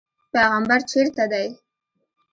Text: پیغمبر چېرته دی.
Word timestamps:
پیغمبر 0.33 0.79
چېرته 0.91 1.23
دی. 1.31 1.47